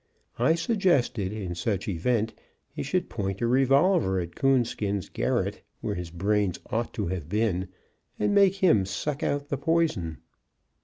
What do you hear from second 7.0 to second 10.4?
have been, and make him suck out the poison.